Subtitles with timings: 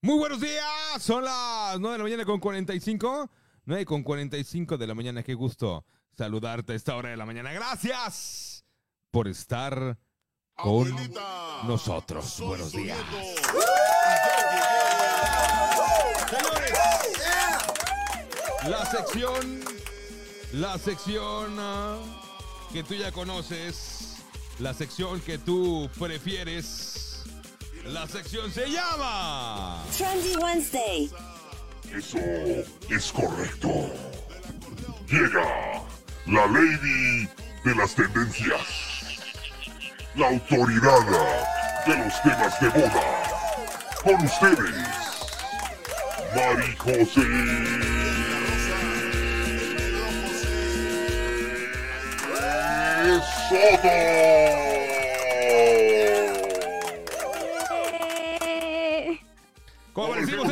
[0.00, 0.62] Muy buenos días,
[1.00, 3.28] son las 9 de la mañana con 45.
[3.64, 5.84] 9 con 45 de la mañana, qué gusto
[6.16, 7.52] saludarte a esta hora de la mañana.
[7.52, 8.64] Gracias
[9.10, 9.98] por estar
[10.54, 10.94] con
[11.66, 12.40] nosotros.
[12.40, 12.96] Buenos días.
[16.30, 16.78] Señores,
[18.68, 19.60] la sección,
[20.52, 21.98] la sección ah,
[22.72, 24.18] que tú ya conoces,
[24.60, 26.98] la sección que tú prefieres.
[27.84, 31.10] La sección se llama Trendy Wednesday.
[31.92, 32.18] Eso
[32.90, 33.90] es correcto.
[35.08, 35.82] Llega
[36.26, 37.28] la Lady
[37.64, 38.60] de las Tendencias.
[40.14, 41.00] La autoridad
[41.86, 43.22] de los temas de moda.
[44.02, 44.74] Con ustedes,
[46.34, 47.88] Mari José.
[53.48, 54.27] Soto.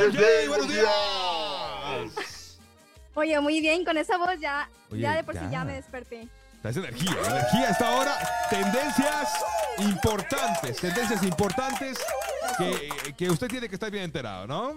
[0.07, 2.59] ¿Cómo Buenos días.
[3.15, 5.41] Oye, muy bien, con esa voz ya, Oye, ya de por ya.
[5.41, 6.29] sí ya me desperté.
[6.63, 8.17] Traes energía, energía hasta ahora.
[8.49, 9.33] Tendencias
[9.79, 11.99] importantes, tendencias importantes
[12.57, 14.77] que, que usted tiene que estar bien enterado, ¿no?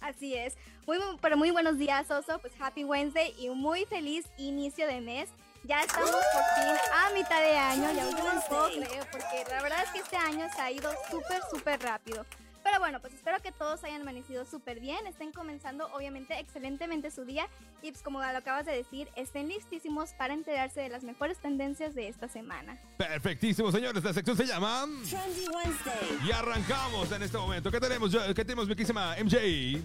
[0.00, 0.56] Así es.
[0.86, 2.38] Muy, pero muy buenos días, Oso.
[2.38, 5.28] Pues happy Wednesday y muy feliz inicio de mes.
[5.64, 9.62] Ya estamos por fin a mitad de año, ya no lo puedo creer, porque la
[9.62, 12.24] verdad es que este año se ha ido súper, súper rápido.
[12.70, 17.24] Pero bueno, pues espero que todos hayan amanecido súper bien, estén comenzando obviamente excelentemente su
[17.24, 17.48] día
[17.82, 21.96] y pues como lo acabas de decir, estén listísimos para enterarse de las mejores tendencias
[21.96, 22.78] de esta semana.
[22.96, 24.04] Perfectísimo, señores.
[24.04, 24.86] La sección se llama.
[25.08, 26.28] Trendy Wednesday.
[26.28, 27.72] Y arrancamos en este momento.
[27.72, 29.80] ¿Qué tenemos, ¿Qué tenemos, mi querísima MJ?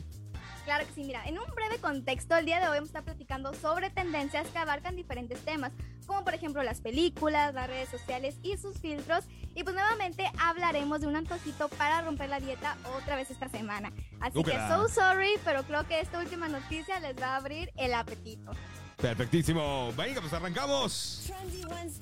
[0.65, 3.03] Claro que sí, mira, en un breve contexto, el día de hoy vamos a estar
[3.03, 5.71] platicando sobre tendencias que abarcan diferentes temas,
[6.07, 9.25] como por ejemplo las películas, las redes sociales y sus filtros.
[9.53, 13.93] Y pues nuevamente hablaremos de un antojito para romper la dieta otra vez esta semana.
[14.19, 17.93] Así que so sorry, pero creo que esta última noticia les va a abrir el
[17.93, 18.51] apetito.
[18.97, 19.93] Perfectísimo.
[19.95, 21.31] Venga, pues arrancamos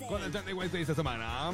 [0.07, 1.51] con el Trendy Wednesday esta semana.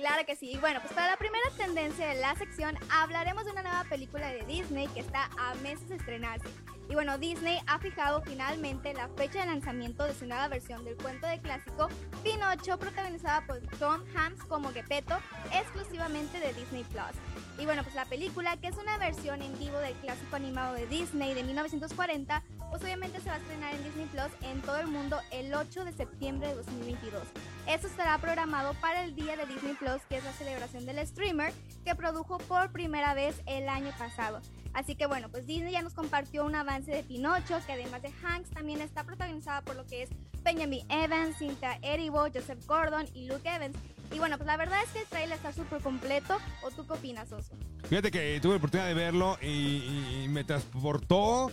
[0.00, 0.56] Claro que sí.
[0.62, 4.42] Bueno, pues para la primera tendencia de la sección hablaremos de una nueva película de
[4.46, 6.48] Disney que está a meses de estrenarse.
[6.88, 10.96] Y bueno, Disney ha fijado finalmente la fecha de lanzamiento de su nueva versión del
[10.96, 11.88] cuento de clásico
[12.24, 15.18] Pinocho, protagonizada por Tom Hanks como Gepetto,
[15.52, 17.12] exclusivamente de Disney Plus.
[17.58, 20.86] Y bueno, pues la película, que es una versión en vivo del clásico animado de
[20.86, 24.86] Disney de 1940, pues obviamente se va a estrenar en Disney Plus en todo el
[24.86, 27.22] mundo el 8 de septiembre de 2022.
[27.70, 31.52] Esto estará programado para el día de Disney Plus, que es la celebración del streamer
[31.84, 34.40] que produjo por primera vez el año pasado.
[34.72, 38.10] Así que bueno, pues Disney ya nos compartió un avance de Pinocho, que además de
[38.24, 40.10] Hanks también está protagonizada por lo que es
[40.42, 43.76] Benjamin Evans, Cynthia Erivo, Joseph Gordon y Luke Evans.
[44.12, 46.38] Y bueno, pues la verdad es que el trailer está súper completo.
[46.64, 47.54] ¿O tú qué opinas, Oso?
[47.88, 51.52] Fíjate que tuve la oportunidad de verlo y, me transportó.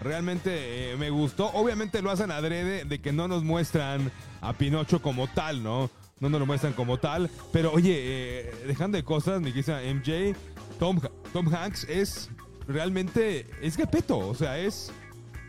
[0.00, 1.46] Realmente eh, me gustó.
[1.52, 5.90] Obviamente lo hacen adrede de que no nos muestran a Pinocho como tal, ¿no?
[6.20, 7.30] No nos lo muestran como tal.
[7.52, 10.36] Pero oye, eh, dejando de cosas, mi querida MJ,
[10.78, 11.00] Tom,
[11.32, 12.30] Tom Hanks es
[12.66, 14.18] realmente, es Gepetto.
[14.18, 14.90] O sea, es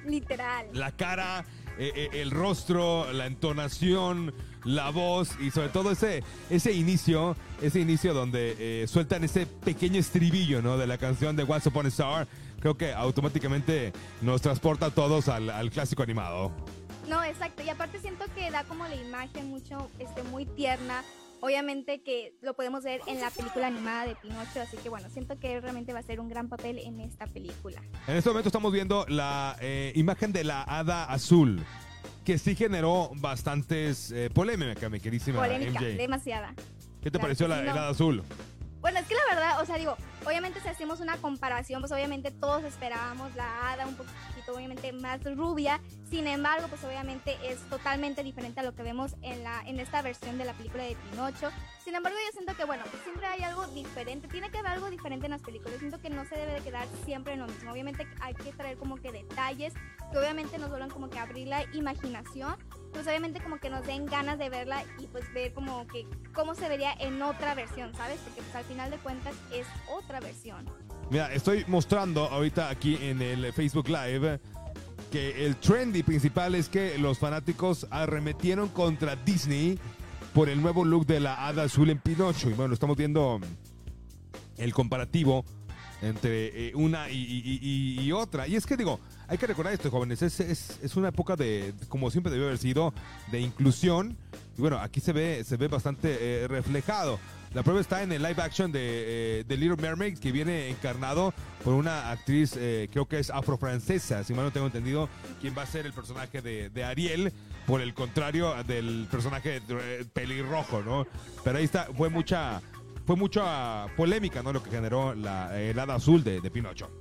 [0.05, 0.67] Literal.
[0.73, 1.45] la cara,
[1.77, 7.79] eh, eh, el rostro, la entonación, la voz y sobre todo ese, ese inicio, ese
[7.79, 10.77] inicio donde sueltan ese pequeño estribillo, ¿no?
[10.77, 12.27] De la canción de Once Upon a Star.
[12.59, 16.51] Creo que automáticamente nos transporta a todos al, al clásico animado.
[17.07, 17.63] No, exacto.
[17.63, 21.03] Y aparte siento que da como la imagen mucho, este, muy tierna.
[21.39, 25.39] Obviamente que lo podemos ver en la película animada de Pinocho, así que bueno, siento
[25.39, 27.79] que realmente va a ser un gran papel en esta película.
[28.07, 31.63] En este momento estamos viendo la eh, imagen de la hada azul,
[32.25, 35.85] que sí generó bastantes eh, polémica, mi querísima Polémica, MJ.
[35.97, 36.55] demasiada.
[37.01, 38.23] ¿Qué te claro pareció la, el hada azul?
[38.81, 42.31] Bueno, es que la verdad, o sea, digo, obviamente si hacemos una comparación, pues obviamente
[42.31, 45.81] todos esperábamos la hada un poquito, obviamente más rubia.
[46.09, 50.01] Sin embargo, pues obviamente es totalmente diferente a lo que vemos en la en esta
[50.01, 51.49] versión de la película de Pinocho.
[51.83, 54.89] Sin embargo, yo siento que bueno, pues siempre hay algo diferente, tiene que haber algo
[54.89, 55.79] diferente en las películas.
[55.79, 57.71] Siento que no se debe de quedar siempre en lo mismo.
[57.71, 59.73] Obviamente hay que traer como que detalles
[60.11, 62.55] que obviamente nos vuelvan como que abrir la imaginación
[62.97, 66.55] pues obviamente como que nos den ganas de verla y pues ver como que cómo
[66.55, 68.17] se vería en otra versión, ¿sabes?
[68.23, 70.65] Porque pues al final de cuentas es otra versión.
[71.11, 74.39] Mira, estoy mostrando ahorita aquí en el Facebook Live
[75.11, 79.77] que el trendy principal es que los fanáticos arremetieron contra Disney
[80.33, 82.49] por el nuevo look de la hada azul en Pinocho.
[82.49, 83.39] Y bueno, estamos viendo
[84.57, 85.45] el comparativo
[86.01, 88.47] entre eh, una y, y- y- y otra.
[88.47, 91.73] Y es que digo, hay que recordar esto, jóvenes, es, es- es una época de,
[91.89, 92.93] como siempre debió haber sido,
[93.31, 94.17] de inclusión.
[94.57, 97.19] Y bueno, aquí se ve, se ve bastante eh, reflejado.
[97.53, 101.33] La prueba está en el live action de, eh, Little Mermaid, que viene encarnado
[101.63, 105.09] por una actriz, eh, creo que es afrofrancesa, si mal no tengo entendido,
[105.41, 107.31] quien va a ser el personaje de, de Ariel,
[107.65, 109.61] por el contrario del personaje
[110.13, 111.07] pelirrojo, ¿no?
[111.43, 112.61] Pero ahí está, fue mucha,
[113.07, 114.51] fue mucha polémica, ¿no?
[114.51, 116.91] Lo que generó la, el hada azul de, de Pinocho.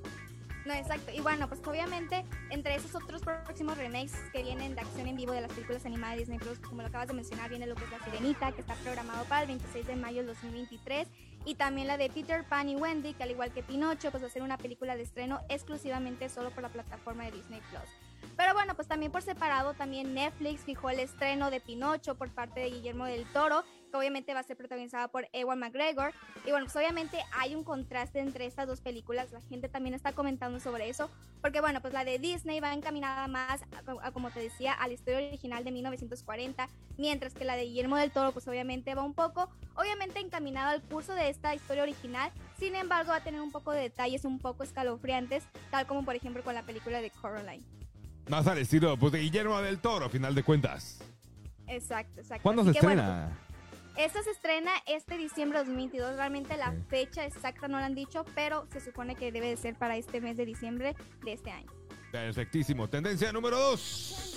[0.65, 1.13] No, exacto.
[1.13, 5.33] Y bueno, pues obviamente entre esos otros próximos remakes que vienen de acción en vivo
[5.33, 7.85] de las películas animadas de Disney Plus, como lo acabas de mencionar, viene lo que
[7.85, 11.09] es La Sirenita, que está programado para el 26 de mayo del 2023,
[11.45, 14.29] y también la de Peter Pan y Wendy, que al igual que Pinocho, pues va
[14.29, 17.89] a ser una película de estreno exclusivamente solo por la plataforma de Disney Plus.
[18.37, 22.61] Pero bueno, pues también por separado, también Netflix fijó el estreno de Pinocho por parte
[22.61, 23.65] de Guillermo del Toro,
[23.97, 26.13] que obviamente va a ser protagonizada por Ewan McGregor.
[26.45, 30.13] Y bueno, pues obviamente hay un contraste entre estas dos películas, la gente también está
[30.13, 31.11] comentando sobre eso,
[31.41, 33.63] porque bueno, pues la de Disney va encaminada más,
[34.03, 37.97] a, como te decía, a la historia original de 1940, mientras que la de Guillermo
[37.97, 42.31] del Toro, pues obviamente va un poco, obviamente encaminada al curso de esta historia original,
[42.59, 46.15] sin embargo va a tener un poco de detalles un poco escalofriantes, tal como por
[46.15, 47.65] ejemplo con la película de Coraline.
[48.29, 51.01] Más al estilo pues, de Guillermo del Toro, a final de cuentas.
[51.69, 52.43] Exacto, exacto.
[52.43, 53.39] ¿Cuándo se estrena?
[53.97, 56.17] Esta se estrena este diciembre de 2022.
[56.17, 59.75] Realmente la fecha exacta no la han dicho, pero se supone que debe de ser
[59.75, 60.95] para este mes de diciembre
[61.25, 61.73] de este año.
[62.13, 62.89] Perfectísimo.
[62.89, 64.37] Tendencia número 2.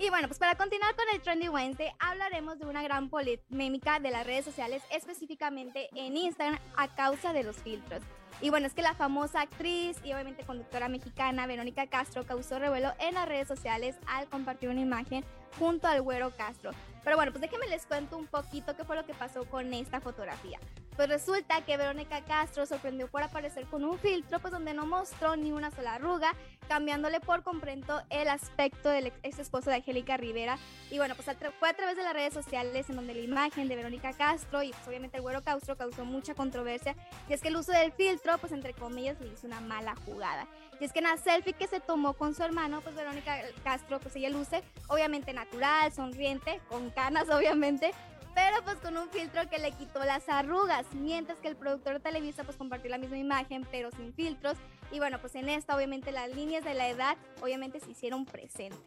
[0.00, 4.10] Y bueno, pues para continuar con el Trendy Wednesday, hablaremos de una gran polémica de
[4.10, 8.02] las redes sociales, específicamente en Instagram, a causa de los filtros.
[8.42, 12.92] Y bueno, es que la famosa actriz y obviamente conductora mexicana Verónica Castro causó revuelo
[12.98, 15.24] en las redes sociales al compartir una imagen
[15.58, 16.70] junto al güero Castro.
[17.04, 20.00] Pero bueno, pues déjenme les cuento un poquito qué fue lo que pasó con esta
[20.00, 20.58] fotografía.
[20.96, 25.34] Pues resulta que Verónica Castro sorprendió por aparecer con un filtro, pues donde no mostró
[25.34, 26.34] ni una sola arruga,
[26.68, 30.58] cambiándole por completo el aspecto del ex esposo de Angélica Rivera.
[30.90, 33.76] Y bueno, pues fue a través de las redes sociales en donde la imagen de
[33.76, 36.94] Verónica Castro y pues obviamente el güero Castro causó mucha controversia.
[37.30, 40.46] Y es que el uso del filtro, pues entre comillas, le hizo una mala jugada.
[40.80, 44.00] Y es que en la selfie que se tomó con su hermano, pues Verónica Castro,
[44.00, 47.92] pues ella luce obviamente natural, sonriente, con canas obviamente,
[48.34, 52.00] pero pues con un filtro que le quitó las arrugas, mientras que el productor de
[52.00, 54.56] Televisa pues compartió la misma imagen pero sin filtros
[54.92, 58.78] y bueno pues en esta obviamente las líneas de la edad obviamente se hicieron presentes.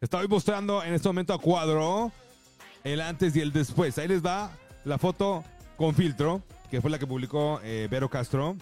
[0.00, 2.12] Estoy mostrando en este momento a cuadro
[2.84, 3.98] el antes y el después.
[3.98, 4.50] Ahí les va
[4.84, 5.44] la foto
[5.76, 8.56] con filtro, que fue la que publicó eh, Vero Castro.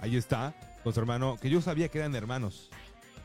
[0.00, 2.70] Ahí está, con su hermano, que yo sabía que eran hermanos,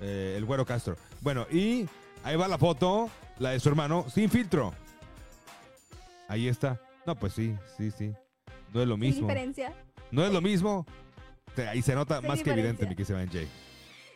[0.02, 0.98] eh, el güero Castro.
[1.22, 1.88] Bueno, y
[2.24, 3.10] ahí va la foto,
[3.40, 4.74] la de su hermano, sin filtro.
[6.28, 6.82] Ahí está.
[7.06, 8.14] No, pues sí, sí, sí.
[8.74, 9.28] No es lo mismo.
[9.28, 9.74] diferencia?
[10.12, 10.86] No es lo mismo.
[11.70, 13.48] Ahí se nota más que evidente, mi que se va en Jay.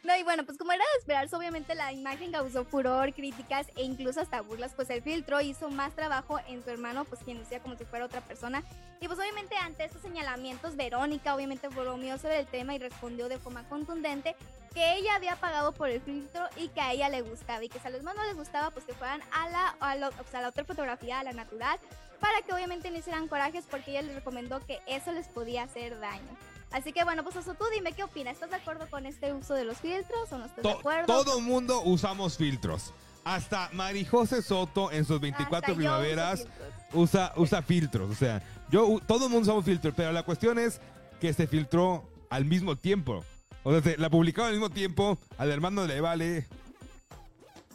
[0.04, 3.84] No, y bueno, pues como era de esperarse, obviamente la imagen causó furor, críticas e
[3.84, 7.60] incluso hasta burlas, pues el filtro hizo más trabajo en su hermano, pues quien lucía
[7.60, 8.64] como si fuera otra persona.
[9.02, 13.40] Y pues obviamente ante estos señalamientos, Verónica obviamente bromeó sobre el tema y respondió de
[13.40, 14.36] forma contundente
[14.74, 17.80] que ella había pagado por el filtro y que a ella le gustaba y que
[17.80, 20.14] si a los demás no les gustaba, pues que fueran a la, a, la, o
[20.38, 21.78] a la otra fotografía, a la natural,
[22.20, 26.00] para que obviamente no hicieran corajes porque ella les recomendó que eso les podía hacer
[26.00, 26.38] daño.
[26.72, 28.34] Así que bueno, pues eso tú dime qué opinas.
[28.34, 31.06] ¿Estás de acuerdo con este uso de los filtros o no estás de acuerdo?
[31.08, 32.94] Todo mundo usamos filtros.
[33.24, 36.48] Hasta Marijose Soto en sus 24 primaveras
[36.94, 38.10] usa, usa filtros.
[38.10, 40.80] O sea, yo todo el mundo usamos filtros, pero la cuestión es
[41.20, 43.26] que se filtró al mismo tiempo.
[43.64, 46.48] O sea, la publicaba al mismo tiempo, al hermano le vale.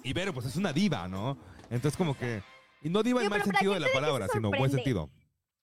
[0.02, 1.36] Y Vero, pues es una diva, ¿no?
[1.70, 2.42] Entonces como que...
[2.82, 5.08] Y no diva en mal sentido de la palabra, sino en buen sentido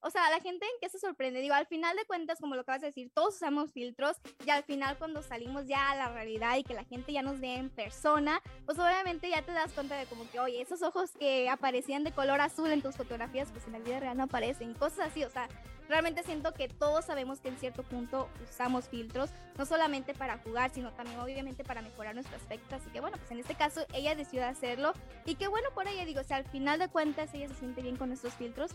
[0.01, 1.41] o sea, la gente en qué se sorprende.
[1.41, 4.63] Digo, al final de cuentas, como lo acabas de decir, todos usamos filtros y al
[4.63, 7.69] final cuando salimos ya a la realidad y que la gente ya nos ve en
[7.69, 12.03] persona, pues obviamente ya te das cuenta de como que, oye, esos ojos que aparecían
[12.03, 15.23] de color azul en tus fotografías, pues en la vida real no aparecen, cosas así,
[15.23, 15.47] o sea,
[15.91, 20.71] realmente siento que todos sabemos que en cierto punto usamos filtros, no solamente para jugar,
[20.71, 22.75] sino también obviamente para mejorar nuestro aspecto.
[22.75, 24.93] Así que bueno, pues en este caso ella decidió hacerlo
[25.25, 27.81] y qué bueno por ella, digo, o sea, al final de cuentas ella se siente
[27.81, 28.71] bien con estos filtros,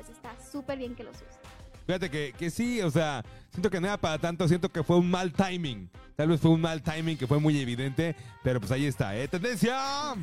[0.00, 1.38] pues está súper bien que los use.
[1.86, 4.96] Fíjate que, que, sí, o sea, siento que no era para tanto, siento que fue
[4.96, 5.90] un mal timing.
[6.16, 9.26] Tal vez fue un mal timing que fue muy evidente, pero pues ahí está, ¿eh?
[9.26, 10.14] Tendencia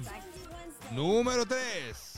[0.91, 2.17] número 3.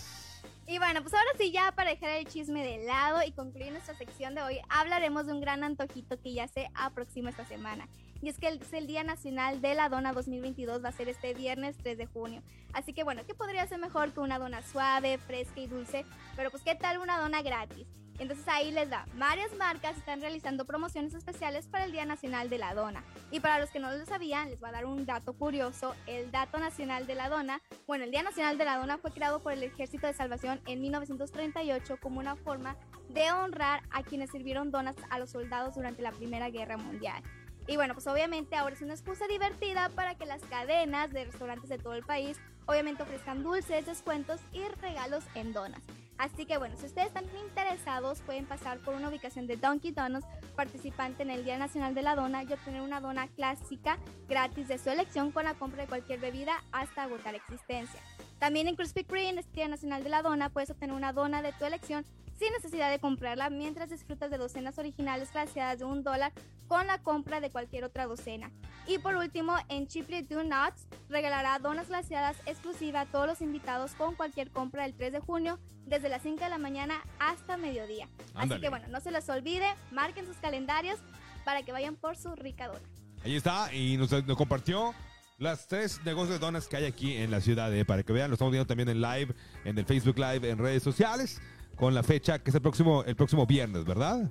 [0.68, 3.96] Y bueno, pues ahora sí, ya para dejar el chisme de lado y concluir nuestra
[3.96, 7.88] sección de hoy, hablaremos de un gran antojito que ya se aproxima esta semana.
[8.22, 11.34] Y es que es el Día Nacional de la Dona 2022, va a ser este
[11.34, 12.42] viernes 3 de junio.
[12.74, 16.06] Así que bueno, ¿qué podría ser mejor que una dona suave, fresca y dulce?
[16.36, 17.88] Pero pues, ¿qué tal una dona gratis?
[18.20, 22.58] Entonces ahí les da, varias marcas están realizando promociones especiales para el Día Nacional de
[22.58, 23.02] la Dona.
[23.32, 25.96] Y para los que no lo sabían, les voy a dar un dato curioso.
[26.06, 29.40] El dato nacional de la dona, bueno, el Día Nacional de la Dona fue creado
[29.40, 32.76] por el Ejército de Salvación en 1938 como una forma
[33.08, 37.24] de honrar a quienes sirvieron donas a los soldados durante la Primera Guerra Mundial.
[37.68, 41.70] Y bueno, pues obviamente ahora es una excusa divertida para que las cadenas de restaurantes
[41.70, 45.82] de todo el país obviamente ofrezcan dulces, descuentos y regalos en donas.
[46.20, 50.28] Así que bueno, si ustedes están interesados pueden pasar por una ubicación de Donkey Donuts
[50.56, 53.98] participante en el Día Nacional de la Dona y obtener una dona clásica
[54.28, 58.02] gratis de su elección con la compra de cualquier bebida hasta agotar existencia.
[58.38, 61.54] También en Krispy Kreme, este Día Nacional de la Dona, puedes obtener una dona de
[61.54, 62.06] tu elección
[62.40, 66.32] sin necesidad de comprarla mientras disfrutas de docenas originales glaseadas de un dólar
[66.68, 68.50] con la compra de cualquier otra docena.
[68.88, 73.94] Y por último, en Chipley Do Nuts regalará donas glaseadas exclusivas a todos los invitados
[73.94, 78.08] con cualquier compra del 3 de junio desde las 5 de la mañana hasta mediodía.
[78.34, 81.00] Así que bueno, no se les olvide, marquen sus calendarios
[81.44, 82.80] para que vayan por su rica dona.
[83.26, 84.94] Ahí está, y nos, nos compartió
[85.40, 88.30] las tres negocios de donas que hay aquí en la ciudad, eh, para que vean,
[88.30, 89.34] lo estamos viendo también en live,
[89.66, 91.42] en el Facebook Live, en redes sociales,
[91.80, 94.30] con la fecha que es el próximo, el próximo viernes, ¿verdad?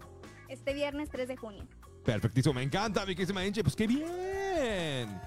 [0.49, 1.67] Este viernes 3 de junio.
[2.05, 5.21] Perfectísimo, me encanta, mi querísima Inche, pues qué bien.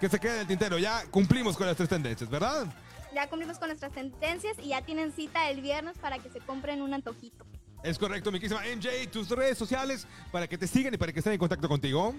[0.00, 2.66] Que se quede en el tintero, ya cumplimos con las tres tendencias, ¿verdad?
[3.14, 6.80] Ya cumplimos con nuestras tendencias y ya tienen cita el viernes para que se compren
[6.80, 7.44] un antojito.
[7.82, 11.20] Es correcto, mi querísima MJ, tus redes sociales para que te sigan y para que
[11.20, 12.14] estén en contacto contigo.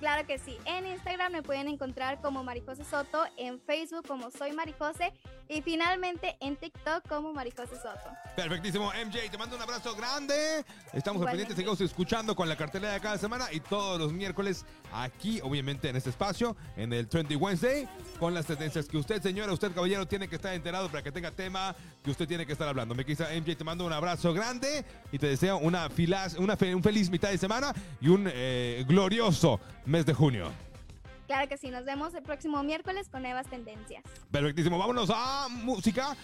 [0.00, 0.56] Claro que sí.
[0.66, 5.12] En Instagram me pueden encontrar como Maricose Soto, en Facebook como Soy Maricose
[5.48, 8.10] y finalmente en TikTok como Maricose Soto.
[8.36, 10.64] Perfectísimo, MJ, te mando un abrazo grande.
[10.92, 14.66] Estamos al pendiente, seguimos escuchando con la cartelera de cada semana y todos los miércoles
[14.92, 19.52] aquí, obviamente, en este espacio, en el Trendy Wednesday, con las tendencias que usted, señora,
[19.52, 22.68] usted, caballero, tiene que estar enterado para que tenga tema que usted tiene que estar
[22.68, 22.94] hablando.
[22.94, 26.74] Me quisa MJ, te mando un abrazo grande y te deseo una, filas, una fe-
[26.74, 30.50] un feliz mitad de semana y un eh, glorioso mes de junio.
[31.26, 34.04] Claro que sí, nos vemos el próximo miércoles con nuevas tendencias.
[34.30, 36.16] Perfectísimo, vámonos a música.